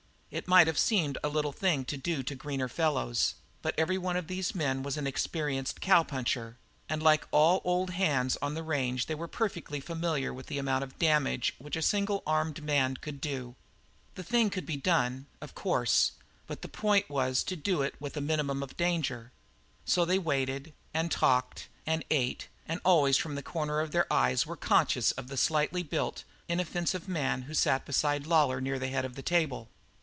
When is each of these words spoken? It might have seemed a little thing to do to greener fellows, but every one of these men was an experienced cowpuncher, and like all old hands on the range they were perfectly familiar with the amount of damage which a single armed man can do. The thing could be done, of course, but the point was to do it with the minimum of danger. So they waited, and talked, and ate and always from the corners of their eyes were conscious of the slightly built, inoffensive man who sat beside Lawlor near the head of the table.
It 0.33 0.47
might 0.47 0.67
have 0.67 0.79
seemed 0.79 1.17
a 1.25 1.27
little 1.27 1.51
thing 1.51 1.83
to 1.83 1.97
do 1.97 2.23
to 2.23 2.35
greener 2.35 2.69
fellows, 2.69 3.35
but 3.61 3.75
every 3.77 3.97
one 3.97 4.15
of 4.15 4.27
these 4.27 4.55
men 4.55 4.81
was 4.81 4.95
an 4.95 5.05
experienced 5.05 5.81
cowpuncher, 5.81 6.55
and 6.87 7.03
like 7.03 7.27
all 7.31 7.59
old 7.65 7.89
hands 7.89 8.37
on 8.41 8.53
the 8.53 8.63
range 8.63 9.07
they 9.07 9.13
were 9.13 9.27
perfectly 9.27 9.81
familiar 9.81 10.33
with 10.33 10.45
the 10.47 10.57
amount 10.57 10.85
of 10.85 10.97
damage 10.97 11.53
which 11.57 11.75
a 11.75 11.81
single 11.81 12.23
armed 12.25 12.63
man 12.63 12.95
can 12.95 13.17
do. 13.17 13.55
The 14.15 14.23
thing 14.23 14.49
could 14.49 14.65
be 14.65 14.77
done, 14.77 15.25
of 15.41 15.53
course, 15.53 16.13
but 16.47 16.61
the 16.61 16.69
point 16.69 17.09
was 17.09 17.43
to 17.43 17.57
do 17.57 17.81
it 17.81 17.95
with 17.99 18.13
the 18.13 18.21
minimum 18.21 18.63
of 18.63 18.77
danger. 18.77 19.33
So 19.83 20.05
they 20.05 20.17
waited, 20.17 20.71
and 20.93 21.11
talked, 21.11 21.67
and 21.85 22.05
ate 22.09 22.47
and 22.69 22.79
always 22.85 23.17
from 23.17 23.35
the 23.35 23.43
corners 23.43 23.83
of 23.83 23.91
their 23.91 24.07
eyes 24.11 24.45
were 24.45 24.55
conscious 24.55 25.11
of 25.11 25.27
the 25.27 25.35
slightly 25.35 25.83
built, 25.83 26.23
inoffensive 26.47 27.09
man 27.09 27.41
who 27.43 27.53
sat 27.53 27.83
beside 27.83 28.25
Lawlor 28.25 28.61
near 28.61 28.79
the 28.79 28.87
head 28.87 29.03
of 29.03 29.15
the 29.15 29.23
table. 29.23 29.67